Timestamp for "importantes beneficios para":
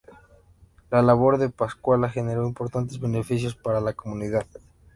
2.47-3.79